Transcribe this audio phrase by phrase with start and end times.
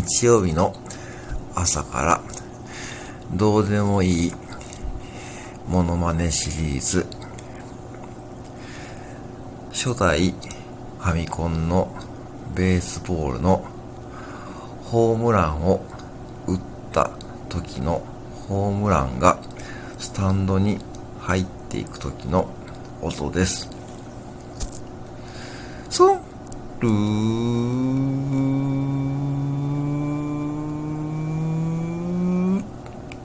[0.00, 0.74] 日曜日の
[1.54, 2.20] 朝から
[3.36, 4.32] どうでもいい
[5.68, 7.06] モノマネシリーズ
[9.70, 11.94] 初代ファミコンの
[12.54, 13.62] ベースボールの
[14.84, 15.84] ホームランを
[16.46, 16.60] 打っ
[16.92, 17.10] た
[17.50, 18.02] 時の
[18.48, 19.38] ホームランが
[19.98, 20.78] スタンドに
[21.20, 22.48] 入っていく時の
[23.02, 23.68] 音です。
[25.90, 26.20] ソン
[26.80, 27.69] ルー